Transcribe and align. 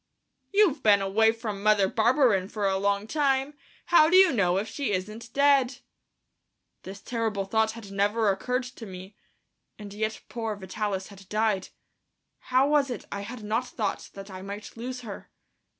"You've 0.51 0.81
been 0.81 0.99
away 0.99 1.31
from 1.31 1.61
Mother 1.61 1.87
Barberin 1.87 2.47
for 2.49 2.65
a 2.67 2.79
long 2.79 3.05
time; 3.05 3.53
how 3.85 4.09
do 4.09 4.15
you 4.17 4.33
know 4.33 4.57
if 4.57 4.67
she 4.67 4.91
isn't 4.93 5.31
dead?" 5.31 5.77
This 6.81 7.01
terrible 7.01 7.45
thought 7.45 7.73
had 7.73 7.91
never 7.91 8.31
occurred 8.31 8.63
to 8.63 8.87
me, 8.87 9.15
and 9.77 9.93
yet 9.93 10.21
poor 10.27 10.55
Vitalis 10.55 11.09
had 11.09 11.29
died,... 11.29 11.69
how 12.49 12.67
was 12.67 12.89
it 12.89 13.05
I 13.11 13.21
had 13.21 13.43
not 13.43 13.67
thought 13.67 14.09
that 14.15 14.31
I 14.31 14.41
might 14.41 14.75
lose 14.75 15.01
her.... 15.01 15.29